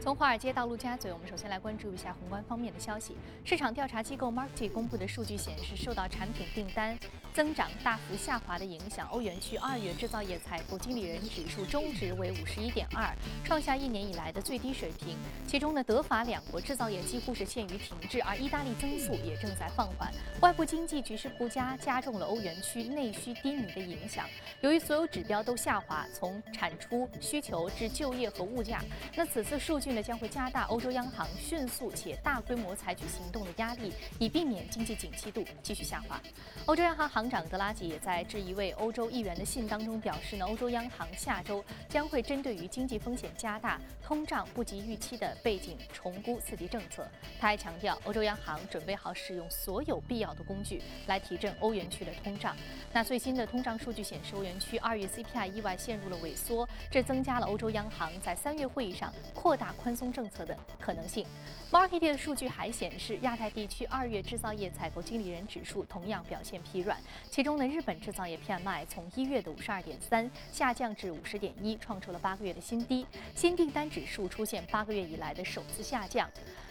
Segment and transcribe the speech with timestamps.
[0.00, 3.16] 从华尔街到陆家嘴，我们首先来关注一下宏观方面的消息。
[3.44, 6.96] 市场调查机构 Markit 公布的数据显示，受到产品订单
[7.34, 13.12] 增长大幅下滑的影响，欧元区二月制造业采购经理人指数终值为五十一点二，
[13.44, 15.16] 创下一年以来的最低水平。
[15.48, 20.12] 其中呢，德法两国制造业几乎是陷于停滞，而意大利增速也正在放缓。
[20.40, 24.26] 外部经济局势不佳，加重了欧元区内需低迷的影响。
[24.60, 28.80] 由于所有指标都下滑，从产出需求至就业和物价，
[29.16, 29.87] 那此次数据。
[29.92, 36.20] 呢将会加大欧洲央行迅速且大规模采取行动的压力，以避免经济景气度继续下滑。
[36.66, 47.08] 欧洲央行行长德拉吉也在致一位欧洲议员的信当中表示呢，欧洲央行下周将会针对于经济风险加大、通胀不及预期的背景重估刺激政策。
[47.40, 52.56] 他还强调，欧洲央行准备好使用所有必要的工具来提振欧元区的通胀。
[52.92, 59.74] 那最新的通胀数据显示，欧元区二月 CPI 意外陷入了萎缩，这增加了欧洲央行在三月会议上扩大。
[59.80, 61.24] 宽松政策的可能性。
[61.70, 66.98] Market 的数据还显示，亚太地区二月制造业采购经理人指数同样表现疲软。
[67.30, 73.06] 其中呢，日本制造业 PMI 从一月的五十二点三下降至五十点一，创出了八个月的新低。
[73.34, 76.28] 新订单指数出现八个月以来的首次下降。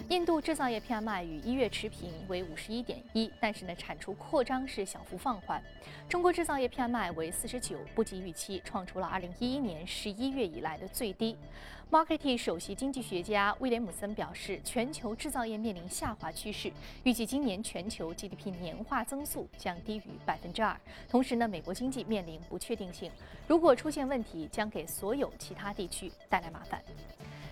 [0.10, 5.62] 印度制造业 PMI 与一月持平为五十一点一，但是呢，产出扩张是小幅放缓。
[6.10, 11.38] 中国制造业 PMI 为四十九，不及预期，创出了二零一一年十一月以来的最低。
[11.90, 16.70] Market 首席经济学家威廉姆森表示，全球制造业面临下滑趋势，
[17.04, 20.78] 预计今年全球 GDP 年化增速将低于百分之二。
[21.08, 23.10] 同时呢，美国经济面临不确定性，
[23.48, 26.84] 如果出现问题，将给所有其他地区带来麻烦。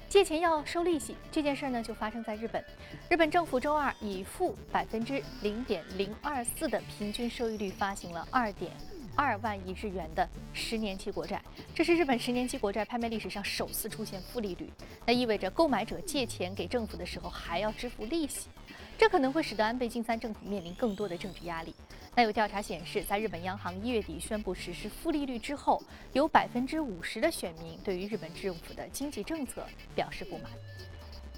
[0.09, 2.61] 借钱要收利息这件事儿呢，就发生在日本。
[3.09, 8.73] 日本政府周二以负百分之零点零二四的平均收益率发行了二点。
[9.15, 11.41] 二万亿日元的十年期国债，
[11.73, 14.69] 这是日本十年期国债拍卖历史上首次出现负利率。
[15.05, 18.49] 那意味着购买者借钱给政府的时候还要支付利息，
[18.97, 21.73] 这可能会使得安倍晋三政府面临更多的政治压力。
[22.17, 25.81] 那有调查显示，在日本央行一月底宣布实施负利率之后，
[26.13, 30.49] 有百分之五十的选民对于日本政府的经济政策表示不满。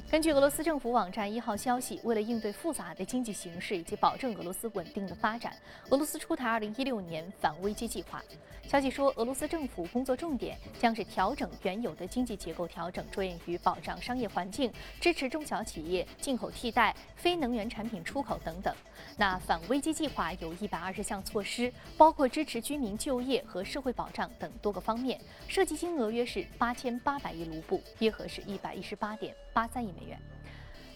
[0.10, 5.54] 根据俄罗斯政府网站一号消息，为了应对复杂的经济形势以及保证俄罗斯稳定的发展，
[5.90, 8.24] 俄罗斯出台2016年反危机计划。
[8.66, 18.74] 消息说，俄罗斯政府工作重点将是调整原有的经济结构，调整着眼于保障商业环境、支持中小企业、进口替代、非能源产品出口等等。
[19.18, 25.20] 那反危机计划有一百二十项措施，包括支持居民就业和社会保障等多个方面，
[25.50, 29.92] 涉及金额约是八千八百亿卢布，约合是一百一十八点八三亿。
[29.92, 30.22] 美元。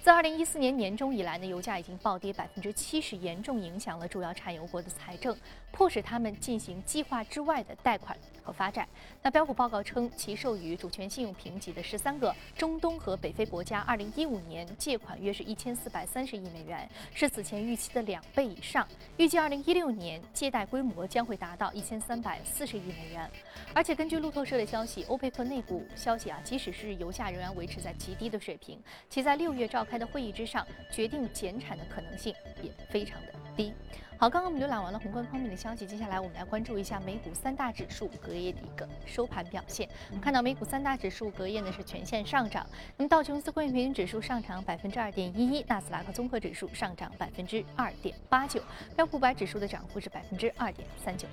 [0.03, 5.37] 自二零一四年年中以来呢，油价已经暴跌百分之七十，严重影响了主要产油国的财政，
[5.71, 8.87] 迫使他们进行计划之外的贷款和发债。
[9.21, 18.87] 那标普报告称，其授予主权信用评级的十三个中东和北非国家，二零一五年借款约是一千四百三十亿美元，是此前预期的两倍以上。
[19.17, 23.29] 预计二零一六年借贷规模将会达到一千三百四十亿美元。
[23.71, 30.01] 而且根据路透社的消息，欧佩克内部消息啊，即使是油价仍然维持在极低的水平，其在六月召开开。
[30.01, 33.71] 的会议之上，决定减产的可能性也非常的低。
[34.17, 39.87] 好，刚刚我们浏览完了宏观方面的消息，接下来我们来关注一下美股三大指数隔夜的一个收盘表现。
[40.09, 48.59] 我们看到美股三大指数隔夜呢是全线上涨，那么道琼斯工业平均指数上涨百分之二点一一，纳斯达克综合指数上涨百分之二点八九，
[48.95, 51.27] 标普百指数的涨幅是百分之二点三九。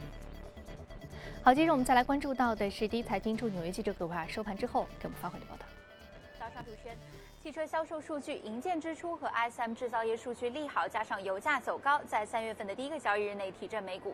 [1.43, 5.65] 好，接着我们再来关注到的是第一财经驻纽约记者葛维尔收盘之后给我们发回的报道。
[6.39, 7.18] 早上主持人。
[7.41, 14.13] 汽车销售数据、营建支出和 ISM 制造业数据利好，加上油价走高，在三月份的第一个交易日内提振美股。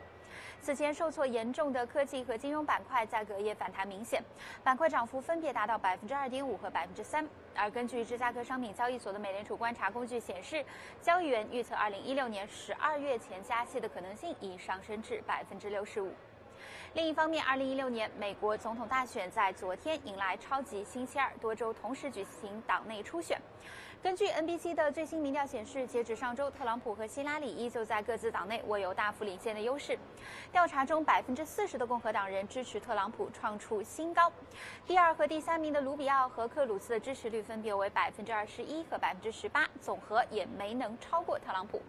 [0.61, 4.23] 此前受挫严重的科技和金融板块在隔夜反弹明显，
[4.63, 7.27] 板块涨幅分别达到百分之二点五和百分之三。
[7.55, 10.63] 而根据芝加哥商品交易所的美联储观察工具显示，
[11.01, 16.13] 交易员预测二零一六年十二月前加息的可能性已上升至百分之六十五。
[16.95, 23.41] 另一方面，二零一六年美国总统大选在昨天迎来超级星期二，多州同时举行党内初选。
[24.03, 29.99] 根据 NBC 的最新民调显示，截止上周，特朗普和希拉里依旧在各自党内握有大幅领先的优势。
[30.53, 34.31] 调查中，百分之四十的共和党人支持特朗普创出新高。
[34.87, 41.81] 第二和第三名的卢比奥和克鲁斯的支持率分别为百分之二十一和百分之十八，总和也没能超过特朗普。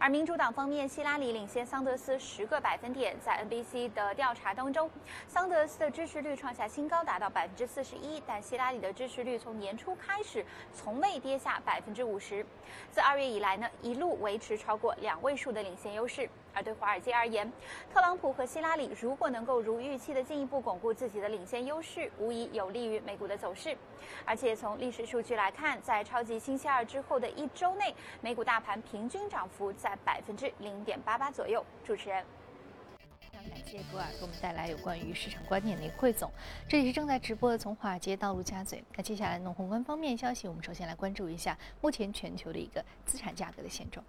[0.00, 3.14] 而民主党方面，希拉里领先桑德斯十个百分点。
[3.20, 4.90] 在 NBC 的调查当中，
[5.28, 8.18] 桑德斯的支持率创下新高，达到百分之四十一。
[8.26, 10.42] 但希拉里的支持率从年初开始
[10.72, 12.46] 从未跌下百分之五十。
[12.90, 16.26] 自二月以来呢，一路维持超过两位数的领先优势。
[16.54, 17.50] 而对华尔街而言，
[17.92, 23.76] 特朗普和希拉里如果能够如预期的进一步巩固自己的领先优势，无疑有利于美股的走势。
[24.24, 31.64] 而且从历史数据来看，在超级星期二之后的一周内，美股大盘平均涨幅在百分之零点八八左右。
[31.84, 32.24] 主持人。
[33.20, 36.28] 非常感谢格尔给我们带来有关于市场观点的一个汇总。
[36.68, 38.82] 这里是正在直播的从华尔街到陆家嘴。
[38.96, 44.04] 那接下来呢，宏观方面消息，我们首先来关注一下目前全球的一个资产价格的现状。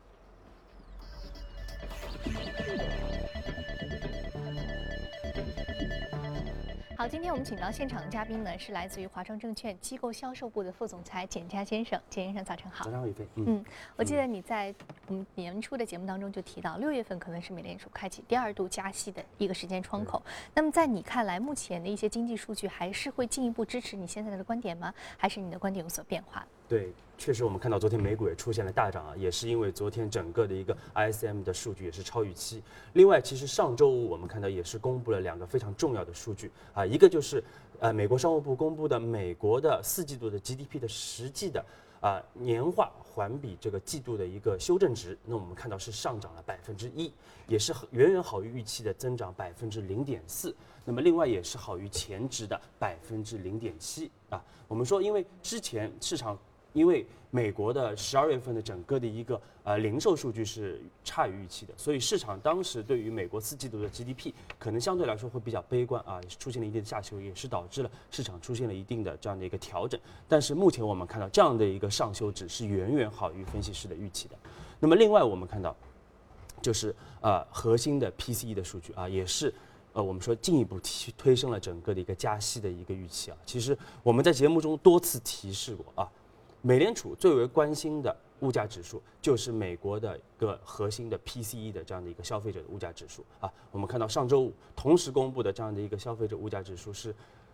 [7.01, 11.99] 好，今天我们请到现场的嘉宾呢，是来自于华创证券机构销售部的副总裁简佳先生。
[12.11, 12.85] 简先生，早晨好。
[12.85, 13.27] 早上好，宇飞。
[13.37, 13.65] 嗯，
[13.95, 14.71] 我记得你在
[15.07, 20.21] 我们年初的节目当中就提到，六月份可能是美联储开启第二度加息的一个时间窗口。
[20.53, 24.93] 那么在你看来，目前的一些经济数据还是会进一步支持你现在的观点吗？
[25.17, 26.45] 还是你的观点有所变化？
[26.71, 32.63] 对，确实我们看到昨天美股也出现了大涨啊，也是因为昨天整个的一个 ISM 的数据也是超预期。
[32.93, 37.43] 另外，其实上周五我们看到也是公布了两个非常重要的数据啊，一个就是
[37.81, 41.61] 呃美国商务部公布的美国的四季度的 GDP 的实际的
[41.99, 47.11] 啊年化环比这个季度的一个修正值，那我们看到是上涨了百分之一，
[47.47, 50.55] 也是远远好于预期的增长百分之零点四。
[50.85, 54.41] 那么另外也是好于前值的百分之零点七啊。
[54.69, 56.39] 我们说，因为之前市场。
[56.73, 69.97] 因为美国的十二月份的整个的一个呃零售数据是差于预期的，所以市场当时对于美国四季度的 GDP 可能相对来说会比较悲观啊，出现了一定的下修，也是导致了市场出现了一定的这样的一个调整。
[70.27, 74.35] 但是目前我们看到这样的一个上修只是远远好于分析师的预期的。
[74.79, 75.73] 那么另外我们看到，
[76.61, 79.53] 就是呃核心的 PCE 的数据啊，也是
[79.93, 83.37] 呃我们说进一步提推升了整个的一个加息的一个预期啊。
[83.45, 86.11] 其实我们在节目中多次提示过啊。
[86.61, 93.51] 美联储最为关心的物价指数就是美国的一个核心的 PCE 的这样的一个消费者的物价指数啊。
[93.71, 97.13] 我们看到上周五同时公布的这样的一个消费者物价指数是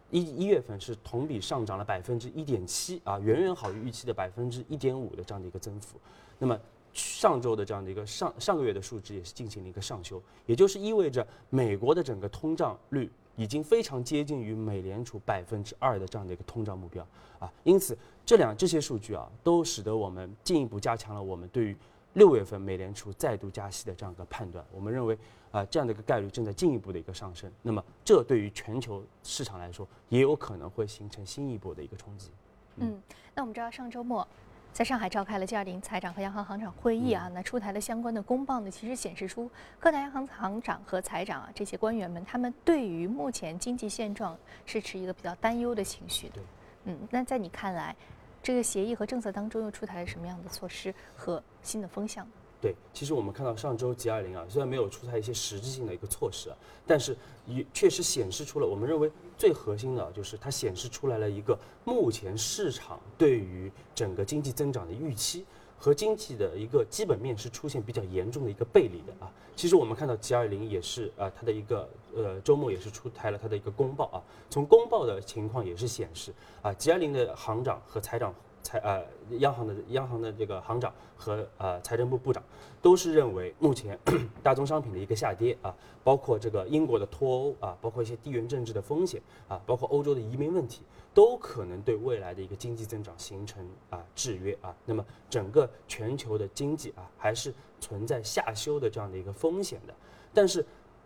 [0.09, 6.00] 一一月份是同比上涨了百分之一点七啊，远远好于预期的百分之一点五的这样的一个增幅。
[6.39, 6.57] 那么
[6.94, 17.07] 上周的这样的一个上上个月的数值也是进行了一个上修，也就是意味着美国的整个通胀率已经非常接近于美联储百分之二的这样的一个通胀目标
[17.39, 17.98] 啊，因此。
[18.25, 21.78] 这两这些数据啊，都使得我们进一步加强了我们对于
[22.16, 24.66] 六月份美联储再度加息的这样一个判断。
[24.69, 25.18] 我们认为
[25.50, 27.50] 啊，这样的一个概率正在进一步的一个上升。
[27.62, 32.31] 那么，这对于全球市场来说，也有可能会形成新一波的一个冲击。
[32.75, 33.01] 嗯，
[33.34, 34.28] 那我们知道上周末
[34.73, 39.49] 在上海召开了 G20 财长和央行行长会议啊，那出台了相关的公报呢，其实显示出
[39.79, 46.29] 各大央行行长和财长啊这些官员们，他们对于目前经济现状是持一个比较担忧的情绪。
[46.29, 46.41] 的，
[46.85, 47.95] 嗯，那在你看来？
[48.43, 52.25] 这个协议和政策当中又出台了什么样的措施和新的风向？
[52.59, 57.15] 对，其实我们看到上周 G 二零啊，虽然没有出台一些实质性的一个措施啊，但是
[57.45, 65.45] 也确实显示出了我们认为最核心的，就是它显示出来了一个目前市场对于整个经济增长的预期。
[65.80, 69.31] 和经济的一个基本面是出现比较严重的一个背离的啊。
[69.56, 74.18] 其实我们看到 G 二零也是啊，它的一个呃周末也是出台了它的一个公报啊。
[74.50, 76.33] 从公报的情况也是显示
[76.63, 78.33] 啊，G 二零的行长和财长
[78.67, 79.01] 财呃
[79.37, 82.43] 央行的央行的这个行长和呃财政部部长
[82.81, 83.97] 都是认为目前
[84.43, 85.73] 大宗商品的一个下跌啊，
[86.03, 90.81] 包括这个英国的脱欧啊，包括一些地缘政治的风险啊，包括欧洲的移民问题。
[91.13, 99.95] 都可能对未来的一个经济增长形成啊制约啊，那么整个全球的经济啊还是存在下修的这样的一个风险的。
[100.31, 100.63] 但是，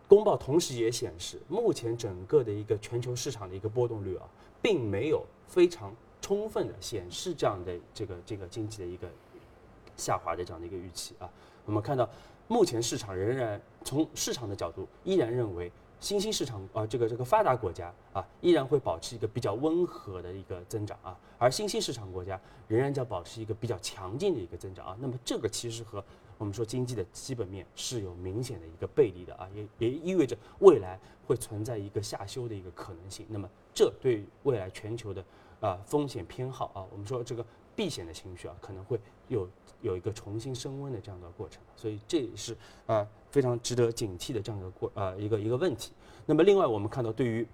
[0.09, 4.27] 公报同时也显示，目前整个的一个全球市场的一个波动率啊，
[4.61, 9.09] 并没有非常充分的显示这样的这个这个经济的一个
[9.97, 11.29] 下滑的这样的一个预期啊。
[11.65, 12.09] 我们看到，
[12.47, 15.71] 目前市场仍然从市场的角度依然认为。
[15.99, 24.97] 新兴市场啊，这个这个发达国家啊，依然会保持一个比较温和的一个增长啊，而新兴市场国家仍然将保持一个比较强劲的一个增长啊。
[24.99, 26.03] 那么这个其实和
[26.39, 33.27] 我们说经济的基本面是有明显的一个背离的啊，也也意味着未来会存在一个下修的一个可能性。
[33.29, 35.23] 那么这对未来全球的
[35.61, 38.99] 啊风险偏好啊，我们说这个避险的情绪啊，可能会
[39.29, 39.47] 有
[39.79, 41.61] 有一个重新升温的这样的过程。
[41.77, 43.07] 所以这也是啊。
[43.31, 45.93] 非常值得警惕的这样一个过呃一个一个问题。
[46.25, 47.47] 那么另外我们看到对于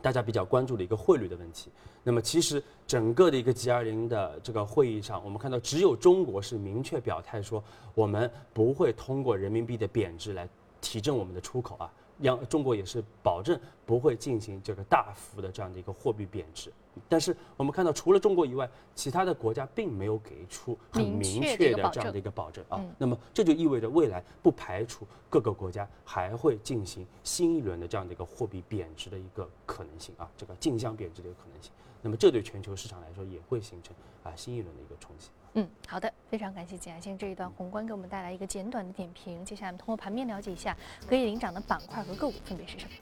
[0.00, 1.72] 大家比较关注的一个汇率的问题，
[2.04, 7.60] 那么其实整个的一个 G 二零的这个会议上，我们看到只有中国是明确表态说
[7.96, 10.48] 我们不会通过人民币的贬值来
[10.80, 16.72] 提振我们的出口啊，央中国也是保证不会进行这个大幅的这样的一个货币贬值
[17.08, 22.84] 但是我们看到，除了中国以外，其他的国家并没有给出很明确的这样的一个保证啊。
[22.98, 31.72] 那么这就意味着未来不排除各个国家还会进行新一轮的这样的一个货币贬值的一个可能性啊，这个竞相贬值的一个可能性。
[32.02, 33.94] 那么这对全球市场来说也会形成
[34.24, 35.28] 啊新一轮的一个冲击。
[35.54, 39.44] 嗯，好的，非常感谢简先生这一段宏观给我们带来一个简短的点评。
[39.44, 42.92] 接下来我们通过盘面了解一下可以领涨的板块和个股分别是什么。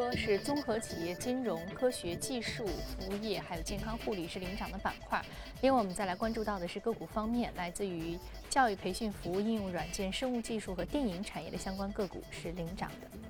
[0.00, 5.22] 说是综合企业、金融、科学技术、服务业，还有健康护理是领涨的板块。
[5.60, 13.29] 另外，我们再来关注到的是个股方面，来自于教育培训服务、应用软件、生物技术和电影产业的相关个股是领涨的。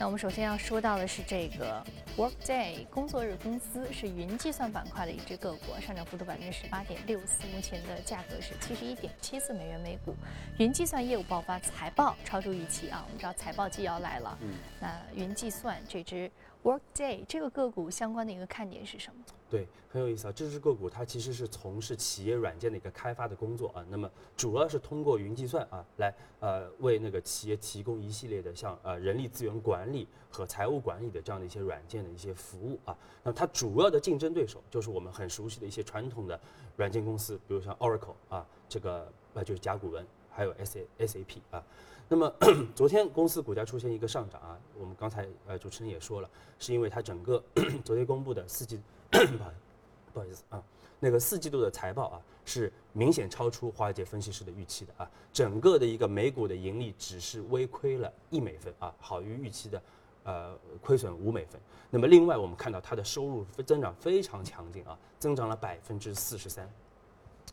[0.00, 1.84] 那我们首先要说到的是这个
[2.16, 10.14] Workday 工作日公司是云计算板块的一只个股，上涨幅度百分之十八点六四，目前的价格是七十一点七四美元每股。
[10.58, 13.02] 云计算业务爆发，财报超出预期啊！
[13.04, 16.30] 我们知道财报季要来了，嗯那云计算这只
[16.62, 19.20] Workday 这个个股相关的一个看点是什么？
[19.50, 20.32] 对，很有意思啊！
[20.36, 32.94] 这只个股它其实是从事企业软件的一个开发的工作啊，那么主要是通过云计算啊，来呃为那个企业提供一系列的像呃人力资源管理和财务管理的这样的一些软件的一些服务啊。
[33.22, 36.38] 那它主要的竞争对手就是我们很熟悉的一些传统的
[36.76, 41.64] 软件公司，比如像 Oracle 啊，这个呃就是甲骨文，还有 S A S A P 啊。
[42.06, 42.30] 那么
[42.76, 46.28] 昨天公司股价出现一个上涨啊，我们刚才呃主持人也说了，
[46.58, 47.42] 是因为它整个
[47.82, 48.78] 昨天公布的四季。
[50.12, 50.62] 不好意思啊，
[51.00, 59.82] 那个四季度的财报啊，是明显超出华尔街分析师的预期的啊，整个的一个美股的盈利只是微亏了一美分啊，好于预期的，
[60.24, 61.60] 呃，亏损五美分。
[61.90, 66.68] 那么另外我们看到它的收入增长非常强劲啊，增长了百分之四十三。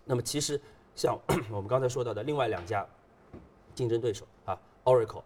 [0.04, 0.60] 那么其实
[0.96, 1.18] 像
[1.50, 2.86] 我们刚才说到的另外两家
[3.74, 5.24] 竞争对手啊，Oracle，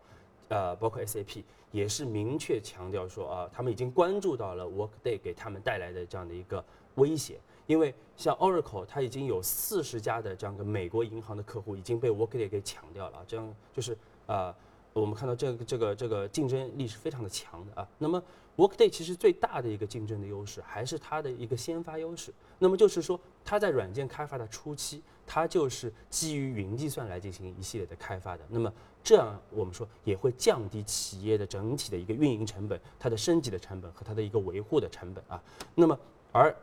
[0.49, 1.43] 呃，包括 SAP。
[1.71, 6.63] 也是明确强调说啊，他们已经关注到了 Workday 给他们带来的这样的一个
[6.95, 14.55] 威胁，因为像 Oracle，它已经有四十家的这样的美国银行的客户已经被 Workday 给抢掉了，这样就是啊，
[14.93, 17.87] 我们看到这个这个这个竞争力是非常的强的啊。
[17.97, 18.21] 那么
[18.57, 28.73] Workday 其实最大的一个竞争的优势还是它的一个先发优势，那么就是说它在软件开发的初期，它就是基于云计算来进行一系列的开发的，那么。
[29.01, 35.41] 这样我们说也会降低企业的整体的一个运营成本、它的升级的成本和它的一个维护的成本啊。
[35.73, 35.97] 那么
[36.33, 36.53] 而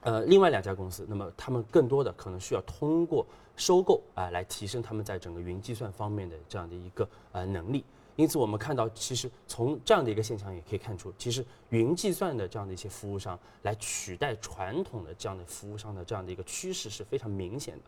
[0.00, 3.24] 呃另外两家公司，那么他们更多的可能需要通过
[3.54, 7.84] 收购啊来提升他们在整个云计算方面的这样的一个呃能力。
[8.16, 17.84] 因此我们看到，其实从这样的一个现象也可以看出，其实云计算的这样的一些服务商来取代传统的这样的服务商的这样的一个趋势是非常明显的。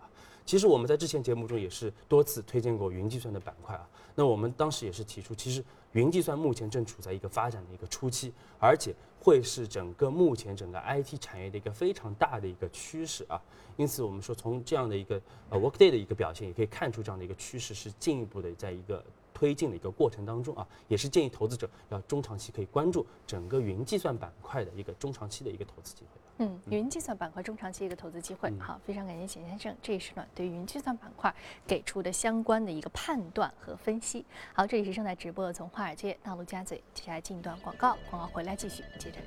[0.47, 3.89] 其实我们在之前节目中也是多次推荐过云计算的板块啊。
[4.15, 5.63] 那我们当时也是提出，其实
[5.93, 13.41] 云计算目前正处在一个发展的一个初期，而且会是整个目前整个 IT 产业的一个非常大的一个趋势啊。
[13.77, 19.05] 因此，我们说从这样的一个呃 Workday 的一个表现，也可以看出这样的一个趋势是进一步的在一个。
[19.45, 26.09] 推进的一个过程当中啊，也是建议投资者要中长期可以关注整个云计算板块的一个中长期的一个投资机会。
[26.39, 28.51] 嗯，云计算板块中长期一个投资机会。
[28.59, 31.35] 好，非常感谢钱先生，这也是呢对云计算板块
[31.67, 34.25] 给出的相关的一个判断和分析。
[34.55, 39.27] 好，这里是正在直播的从华尔街到陆家嘴，接下来进一段广告，广告回来继续接着聊。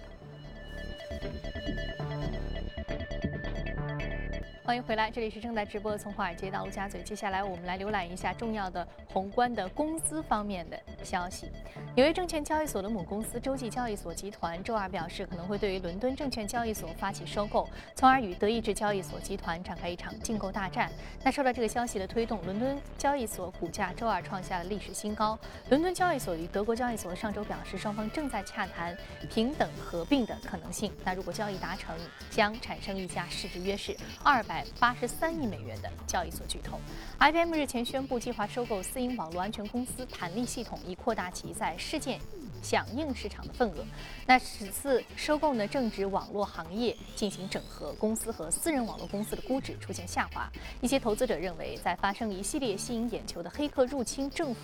[4.68, 7.02] 欢迎回来，这里是正在直播从华尔街到陆家嘴。
[7.02, 11.50] 接下来我们来浏览一下重要的宏观的公司方面的消息。
[11.96, 20.92] 纽约证券交易所的母公司洲际交易所集团周二表示，可能会对于伦敦证券交易所发起收购，从而与德意志交易所集团展开一场竞购大战。
[21.24, 25.40] 那受到这个消息的推动，伦敦交易所股价周二创下了历史新高。
[25.70, 28.94] 伦敦交易所与德国交易所上周表示，双方正在洽谈
[29.34, 30.92] 平等合并的可能性。
[31.06, 31.98] 那如果交易达成，
[32.30, 33.96] 将产生一家市值约是
[34.26, 34.57] 二百。
[34.80, 36.80] 八十三亿美元的交易所巨头
[37.20, 42.20] ，IBM 日前宣布计划收购私营网络安全公司弹力系统，以扩大其在事件
[42.62, 43.86] 响应市场的份额。
[44.26, 50.52] 那此次收购呢，正值网络行业进行整合，公司和私人网络公司的估值出现下滑。
[50.82, 54.62] 一些投资者认为，在发生一系列吸引眼球的黑客入侵政府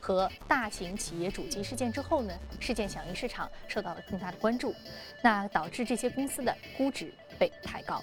[0.00, 4.74] 和大型企业主机事件之后呢，事件响应市场受到了更大的关注，
[5.22, 8.02] 那导致这些公司的估值被抬高。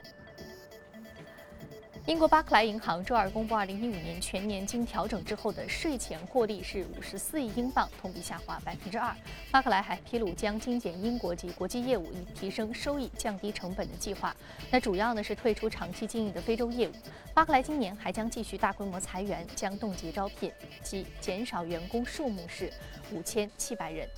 [2.08, 9.16] 英国巴克莱银行周二公布，二零一五年全年经调整之后的税前获利是五十四亿英镑，同比下滑百分之二。
[9.52, 14.36] 巴克莱还披露将精简英国及国际业务，以提升收益、降低成本的计划。
[14.72, 16.92] 那主要呢是退出长期经营的非洲业务。
[17.36, 22.74] 巴克莱今年还将继续大规模裁员，将冻结招聘，及减少员工数目是
[23.12, 24.10] 五千七百人。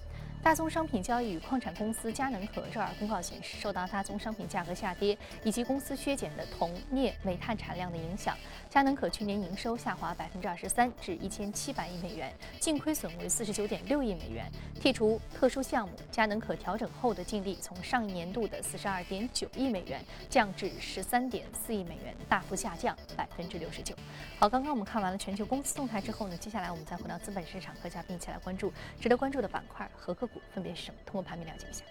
[0.44, 8.38] 大宗商品交易与矿产公司佳能可这儿公告显示，受到大宗商品价格下跌以及公司削减的铜、镍、煤炭产量的影响，
[8.70, 14.52] 佳能可去年营收下滑百分之二十三，至一千七百亿美元，净亏损为四十九点六亿美元。
[14.82, 23.96] 剔除特殊项目，佳能可调整后的净利从上一年度的四十二点九亿美元降至十三点四亿美元，大幅下降百分之六十九。
[24.38, 30.33] 好，刚刚我们看完了全球公司动态之后呢，接下来我们再回到资本市场，和嘉宾一起来关注值得关注的板块和个股。
[30.54, 30.98] 分别是什么？
[31.06, 31.84] 通过盘面了解一下。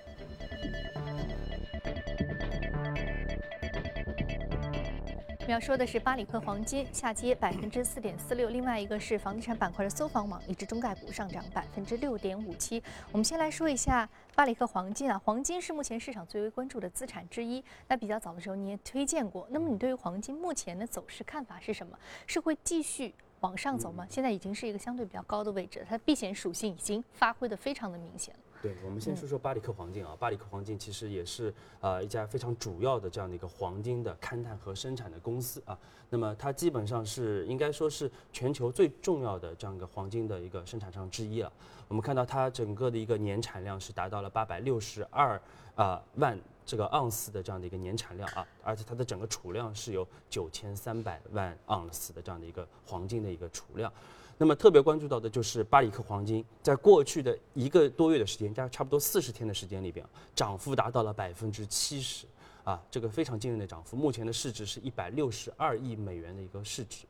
[5.39, 12.81] 我们要说的是巴里克黄金下跌百分之四点四六，另外一个是房地产板块的搜房网以及中概股上涨百分之六点五七。
[13.11, 17.63] 我们先来说一下巴里克黄金啊，黄金是目前市场最为关注的资产之一。
[17.89, 21.99] 那比较早的时候你也推荐过，那么你对于黄金目前的走势看法是什么？
[22.27, 23.13] 是会继续？
[23.43, 24.05] 往上走吗？
[24.11, 28.41] 现在已经是一个相对比较高的位置，它避险属性已经发挥的非常的明显了。
[28.63, 35.77] 对，我们先说说巴里克黄金啊，巴里克黄金其实也是呃一家非常主要的这样的一个黄金的勘探和生产的公司啊。
[36.09, 41.53] 那么它基本上是应该说是全球最重要的这样一个黄金的一个生产商之一了。
[41.89, 45.41] 我们看到它整个的一个年产量是达到了八百六十二
[45.75, 46.39] 啊万。
[46.64, 53.92] 这个盎司的这样的一个年产量啊，而且它的整个储量是有九千三百万盎司的这样的一个黄金的一个储量。
[54.38, 60.04] 那么特别关注到的就是巴里克黄金，在过去的一个多月的时间，加差不多四十天的时间里边，
[60.35, 62.26] 涨幅达到了百分之七十
[62.64, 63.97] 啊，这个非常惊人的涨幅。
[63.97, 67.04] 目前的市值是一百六十二亿美元的一个市值。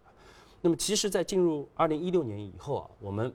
[0.61, 3.33] 那么其实，在进入二零一六年以后啊，我们。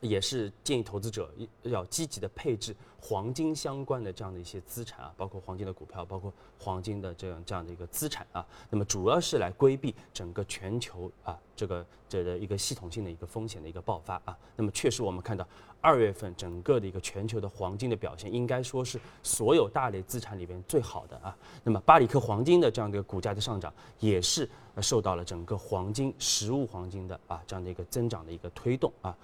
[0.00, 8.44] 也是建议投资者要积极的配置黄金相关的这样的一些资产啊，包括黄金的股票，包括黄金的这样这样的一个资产啊。
[8.68, 14.36] 那么主要是来规避整个全球啊这个这的一个系统性的一个风险的一个爆发啊。
[14.54, 15.46] 那么确实我们看到
[15.80, 21.36] 二月份整个的一个全球的黄金的表现，应该说是所有大类资产里边最好的啊。
[21.62, 24.48] 那么巴里克黄金的这样的一个股价的上涨，也是
[24.82, 29.16] 受到了整个黄金实物黄金的啊这样的一个增长的一个推动啊。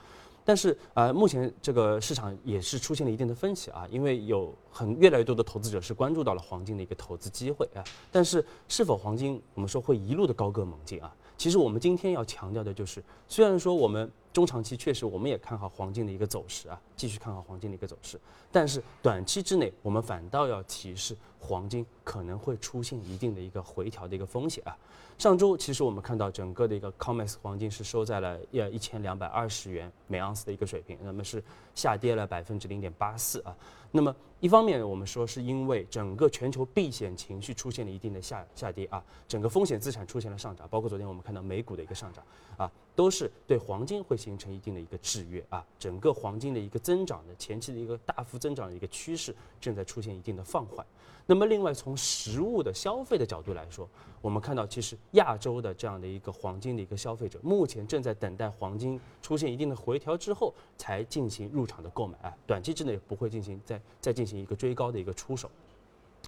[0.44, 7.82] 但是啊，目前这个市场也是出现了一定的分歧啊，因为有很越来越多的投资者是关注到了黄金的一个投资机会啊。
[8.10, 11.14] 但是是否黄金我们说会一路的高歌猛进啊？
[11.36, 18.18] 其实我们今天要强调的就是，虽然说我们中长期确实我们也看好黄金的一个走势啊，继续看好黄金的一个走势，
[18.50, 24.76] 但是短期之内我们反倒要提示黄金可能会出现一定的一个回调的一个风险啊。
[25.18, 31.42] 上周其实我们看到整个的一个 COMEX 黄金是收在了呃一千两百二十元每盎司的一个水平，那么是
[31.74, 33.54] 下跌了百分之零点八四啊。
[33.92, 42.24] 那么一方面我们说是因为整个全球避险情绪出现了一定的下下跌啊，整个风险资产出现了上涨，包括昨天我们看到美股的一个上涨
[42.56, 45.64] 啊，都是对黄金会形成一定的一个制约啊。
[45.78, 50.84] 整个黄金的一个增长的前期的一个大幅增长的一个趋势正在出现一定的放缓。
[51.24, 53.88] 那么，另外从实物的消费的角度来说，
[54.20, 65.48] 我们看到其实亚洲的这样的一个黄金的一个消费者，目前正在等待黄金出现一定的回调之后，才进行入场的购买啊，短期之内不会进行再再进行一个追高的一个出手。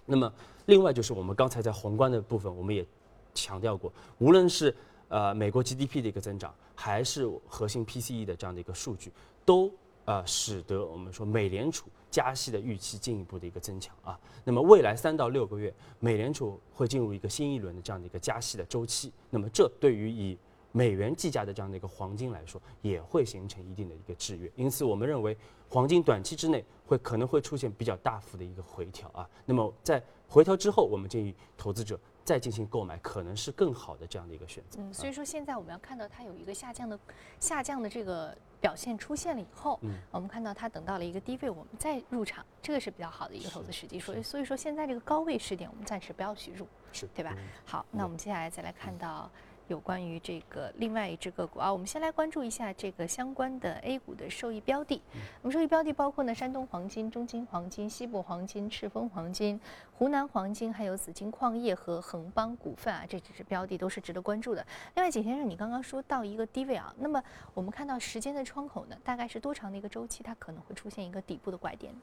[0.07, 0.33] 那么，
[0.67, 2.87] 另外就是我们刚才在宏观的部分，我们也
[3.35, 4.75] 强调过，无论是
[5.15, 9.13] 呃美国 GDP 的一个增长，还是核心 PCE 的这样的一个数据，
[9.45, 9.71] 都
[10.07, 11.87] 呃使得我们说美联储。
[12.11, 20.39] 加息的预期进一步的一个增强啊，那么未来三到六个月，美联储会进入一个新一轮的这样的一个加息的周期，那么这对于以
[20.71, 24.49] 美元计价的这样的一个黄金来说，也会形成一定的一个制约。
[24.55, 25.37] 因此，我们认为
[25.69, 29.29] 黄金短期之内会可能会出现比较大幅的一个回调啊。
[29.45, 31.99] 那么在回调之后，我们建议投资者。
[32.25, 34.81] 再进行购买，可能是更好的这样的一个选择。
[34.81, 36.99] 嗯，所以说现在我们要看到它有一个下降的
[37.39, 44.01] 下降的这个表现出现了以后，嗯，我们看到它等到了一个低位，我们再入场，这个是比较好的一个投资时机。
[44.01, 47.37] 所以所以说现在这个高位试点，我们暂时不要去入，是对吧？
[47.65, 49.31] 好，那我们接下来再来看到。
[49.69, 55.01] 有关于这个另外一只个股啊，我们先来关注一下这个相关的 A 股的受益标的。
[55.41, 59.59] 我们受益标的包括呢山东黄金、中金黄金、西部黄金、赤峰黄金、
[59.95, 64.67] 湖南黄金，还有紫金矿业和恒邦股份啊，这几只标的都是值得关注的。
[64.97, 67.23] 另外，景先生，你刚刚说到一个低位啊，那么
[67.55, 71.95] 我们看到时间的窗口呢，大概是多长的一个周期，它可能会出现一个底部的拐点？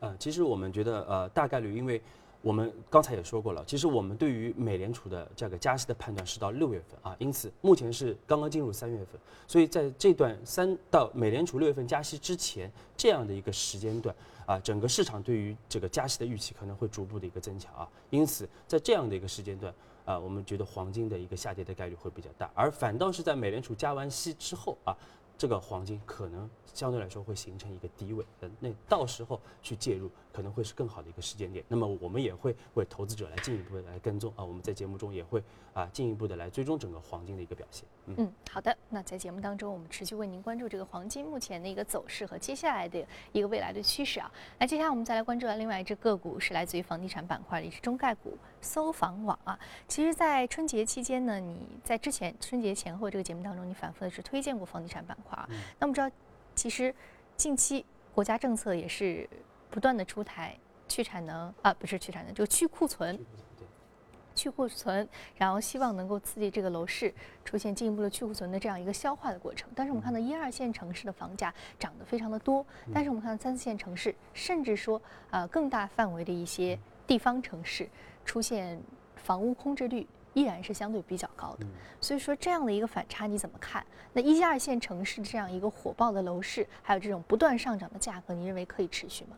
[0.00, 2.00] 呃，其实我们觉得呃大概率因为。
[2.44, 24.94] 我们刚才也说过了，其实我们对于美联储的这个加息的判断是到六月份啊，因此目前是刚刚进入三月份，所以在这段三到美联储六月份加息之前这样的一个时间段啊，整个市场对于这个加息的预期可能会逐步的一个增强啊，因此在这样的一个时间段啊，我们觉得黄金的一个下跌的概率会比较大，而反倒是在美联储加完息之后啊。
[25.36, 28.24] 这个黄金可能相对来说会形成一个低位，
[28.60, 31.64] 那到时候去介入可能会是更好的一个时间点。
[31.68, 35.42] 那么我们也会为投资者来进一步的来跟踪啊，我们在节目中也会
[35.72, 37.84] 啊进一步的来追踪整个黄金的一个表现。
[38.06, 38.76] 嗯，好的。
[38.88, 44.30] 那在节目当中，我们持续为您关注这个黄金目前的一个走势和接下来的一个未来的趋势啊。
[44.58, 49.58] 那接下来我们再来关注另外一只个股，是来自于房地产板块的，一只中概股搜房网啊。
[49.86, 55.46] 其实，在春节期间呢，你在之前春节前后这个节目当中，你反复的是推荐过房地产板块啊。
[55.78, 56.10] 那我们知道，
[56.56, 56.92] 其实
[57.36, 59.28] 近期国家政策也是
[59.70, 63.24] 不断的出台去产能啊，不是去产能，就去库存。
[64.36, 69.70] 去库存，然后希望能够刺激这个楼市出现进一步的去库存的这样一个消化的过程。
[69.76, 75.00] 但是我们看到一二线城市的房价涨得非常的多，但是我们看到三四线城市，甚至说
[75.30, 77.88] 呃更大范围的一些地方城市，
[78.24, 78.80] 出现
[79.16, 81.66] 房屋空置率依然是相对比较高的。
[82.00, 83.84] 所以说这样的一个反差你怎么看？
[84.12, 89.36] 那一线二线城市这样一个火爆的楼市，还有这种不断上涨的价格，你认为可以持续吗？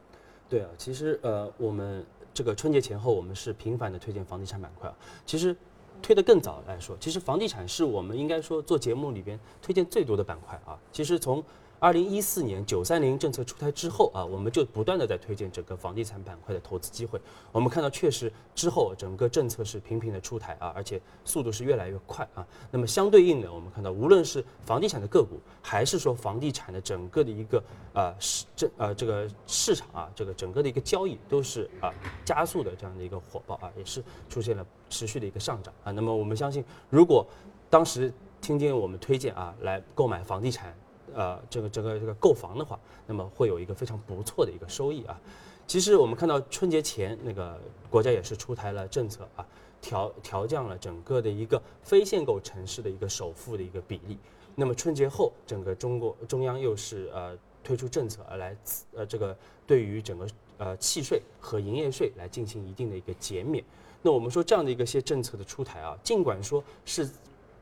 [0.48, 2.04] 对啊，其实呃我们。
[2.36, 4.94] 这个春节前后，我们是频繁的推荐房地产板块啊。
[5.24, 5.56] 其实，
[6.02, 10.78] 推得更早来说，其实房地产是我们应该说做节目里边推荐最多的板块啊。
[10.92, 11.42] 其实从
[11.78, 17.20] 二零一四年九三零政策出台之后啊，我们就不断的在推荐整个房地产板块的投资机会。
[17.52, 22.46] 我们看到确实之后整个政策是频频的出台啊，而且速度是越来越快啊。
[22.70, 27.62] 那么相对应的，我们看到无论是房地产的个股，还是说房地产的整个的一个
[27.92, 31.92] 啊市政呃这个市场啊，这个整个的一个交易都是啊
[32.24, 35.92] 加速的这样的一个火爆啊，也是出现了持续的一个上涨啊。
[35.92, 37.26] 那么我们相信，如果
[37.68, 38.10] 当时
[38.40, 40.74] 听见我们推荐啊来购买房地产。
[41.16, 45.18] 呃，这个这个这个购房的话，那么会有一个非常不错的一个收益啊。
[45.66, 49.46] 其实我们看到春节前那个国家也是出台了政策啊，
[49.80, 54.18] 调调降了整个的一个非限购城市的一个首付的一个比例。
[54.54, 58.54] 那么春节后，整个中国中央又是呃推出政策来
[58.94, 59.34] 呃这个
[59.66, 63.64] 对于整个呃契税和营业税来进行一定的一个减免。
[64.02, 67.08] 那我们说这样的一个些政策的出台啊，尽管说是。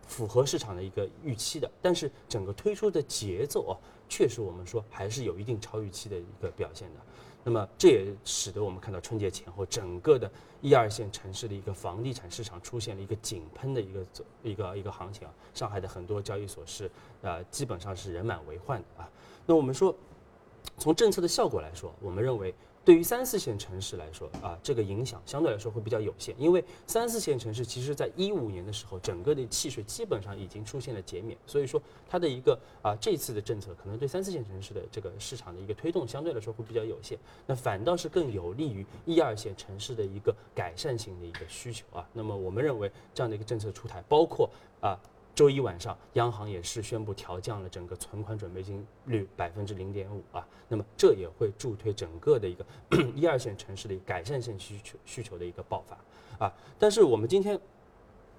[0.07, 3.75] 符合市场的一个预期的，但是整个推出的节奏啊，
[4.09, 7.01] 确实我们说还是有一定超预期的一个表现的。
[7.43, 10.31] 那么这也使得我们看到春节前后整个的
[10.63, 15.35] 一二线城市的一个房地产市场出现了一个井喷的一个走一个一个行情啊。
[15.53, 16.91] 上海的很多交易所是
[17.21, 19.11] 呃基本上是人满为患的啊。
[19.45, 19.95] 那我们说
[20.79, 22.55] 从政策的效果来说，我们认为。
[22.85, 42.07] 对于三四线城市来说啊，这个影响相对来说会比较有限，因为三四线城市其实在一五年的时候，整个的契税基本上已经出现了减免，所以说它的一个啊这次的政策可能对三四线城市的这个市场的一个推动相对来说会比较有限，那反倒是更有利于一二线城市的一个改善性的一个需求啊。
[42.13, 44.99] 那么我们认为这样的一个政策出台，包括啊。
[45.35, 52.65] 周一晚上，央行也是宣布调降了整个存款准备金率百分之零点五啊，那么这也会助推整个的一个
[53.17, 56.55] 一二线城市的改善性需求需求的一个爆发啊。
[56.79, 57.59] 但是我们今天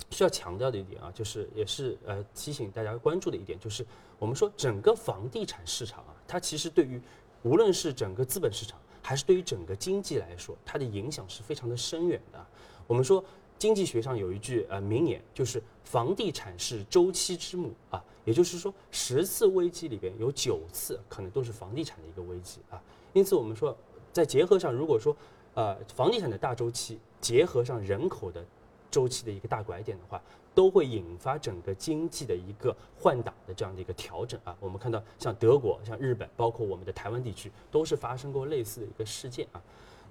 [0.10, 3.86] 需要强调的一点啊，就是也是呃提醒大家关注的一点，就是
[4.18, 7.02] 我们说整个房地产市场啊，它其实对于
[7.44, 12.46] 无论是整个资本市场，还是对于整个经济来说，它的影响是非常的深远的。
[12.88, 13.22] 我们说。
[13.58, 22.82] 经济学上有一句呃名言，就是房地产是周期之母啊，也就是说十次危机里边有九次可能都是房地产的一个危机啊。
[23.14, 23.76] 因此我们说，
[24.12, 25.16] 在结合上，如果说
[25.54, 28.44] 呃房地产的大周期结合上人口的
[28.92, 30.22] 周期的一个大拐点的话，
[30.54, 34.56] 都会引发整个经济的一个换挡的这样的一个调整啊。
[34.60, 39.62] 我们看到像德国、像日本，包括我们的台湾地区，都是发生过类似的一个事件啊。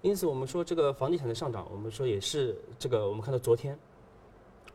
[0.05, 3.09] 因此，我们说这个房地产的上涨，我们说也是这个。
[3.09, 3.77] 我们看到昨天，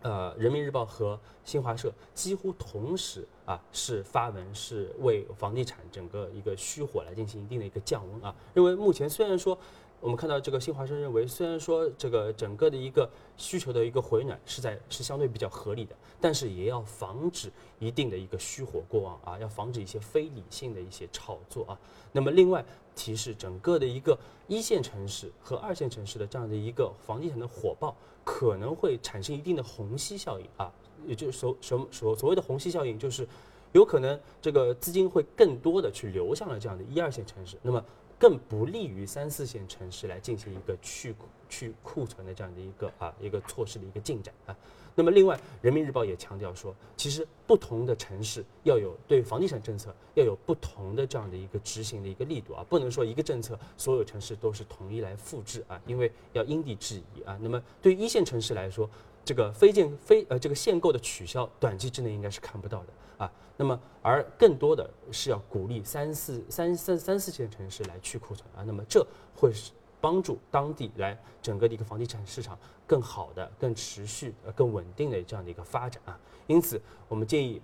[0.02, 8.36] 呃，人民日报和新华社几乎同时啊是发文，是为房地产整个一个虚火来进行一定的一个降温啊。
[8.56, 9.56] 认为目前虽然说，
[10.02, 21.80] 我们看到这个新华社认为，虽然说这个整个的一个需求的一个回暖是在是相对比较合理的，但是也要防止一定的一个虚火过旺啊，要防止一些非理性的一些炒作啊。
[22.12, 22.66] 那么另外。
[22.96, 30.70] 提示整个的一个一线城市和二线城市的这样的一个房地产的火爆，可能会产生一定的虹吸效应啊，
[31.08, 33.26] 也就是所什么所所谓的虹吸效应，就是
[33.72, 37.82] 有可能这个资金会更多的去流向了这样的一二线城市，那么
[38.19, 41.15] 更不利于三四线城市来进行一个去
[41.49, 44.55] 去库存的这样的一个啊一个措施的一个进展啊。
[44.95, 57.39] 那么另外，人民日报也强调说，其实不同的城市要有对房地产政策要有不同的这样的一个执行的一个力度啊，不能说一个政策所有城市都是统一来复制啊，因为要因地制宜啊。
[57.41, 58.89] 那么对于一线城市来说，
[59.30, 62.88] 这个非建非呃这个限购的取消，短期之内应该是看不到的
[63.20, 63.32] 啊。
[63.58, 68.63] 那么而更多的是要鼓励三四三三三四线城市来去库存啊。
[68.65, 69.72] 那么这会是。
[70.02, 76.18] 帮助当地来整个的一个房地产市场更好的、更持续、呃更稳定的这样的一个发展啊。
[76.48, 77.62] 因此，我们建议，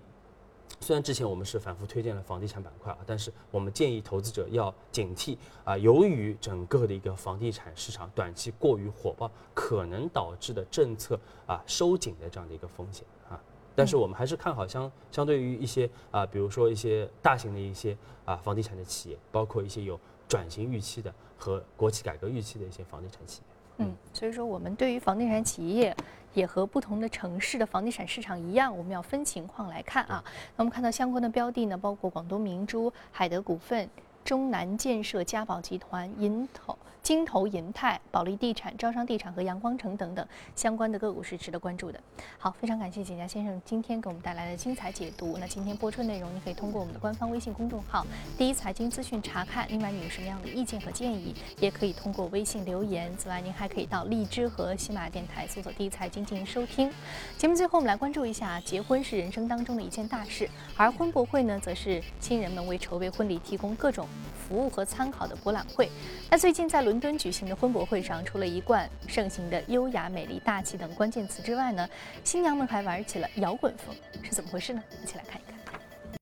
[0.79, 13.41] 虽然之前我们是反复推荐了房地产板块啊，但是我们建议投资者要警惕啊，由于整个的一个房地产市场短期过于火爆，可能导致的政策啊收紧的这样的一个风险啊。
[13.75, 19.99] 但是我们还是看好相相对于一些啊，比如说一些大型的一些啊房地产的企业，包括一些有。
[20.27, 25.95] 转型预期的和国企改革预期的一些房地产企业，嗯，所以说我们对于房地产企业
[26.33, 30.23] 也和不同的城市的房地产市场一样，我们要分情况来看啊。
[30.55, 33.89] 那我们看到相关的标的呢，包括广东明珠、海德股份、
[34.25, 36.75] 中南建设、嘉宝集团、银投。
[37.03, 41.99] 金投银泰、保利地产、招商地产和阳光城等等相关的个股是值得关注的。
[42.39, 45.37] 好，非常感谢简家先生今天给我们带来的精彩解读。
[45.39, 48.03] 那今天播出的内容，你可以通过我们的官方微信公众号
[48.39, 49.67] “第一财经资讯”查看。
[49.69, 53.15] 另外，你有什么样的意见和建议，也可以通过微信留言。
[53.17, 56.91] 此外，您还可以到荔枝和喜马电台搜索“第一财经”进行收听。
[57.37, 64.07] 节目最后，我们来关注一下：结婚是人生当中的一件大事，而婚博会呢，则是新人们为筹备婚礼提供各种
[64.47, 65.89] 服务和参考的博览会。
[66.29, 66.95] 那最近在伦。
[66.99, 71.87] 敦举行的婚博会上，除了一贯盛行的优雅、美丽、大气等关键词之外呢，
[72.23, 74.81] 新娘们还玩起了摇滚风，是怎么回事呢？
[75.03, 75.54] 一起来看一看。